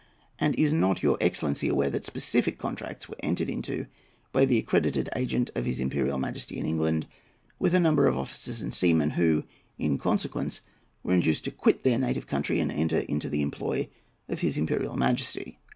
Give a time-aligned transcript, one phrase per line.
[0.39, 3.85] And is not your excellency aware that specific contracts were entered into
[4.31, 7.05] by the accredited agent of his Imperial Majesty in England,
[7.59, 9.43] with a number of officers and seamen, who,
[9.77, 10.61] in consequence,
[11.03, 13.89] were induced to quit their native country and enter into the employ
[14.27, 15.59] of his Imperial Majesty?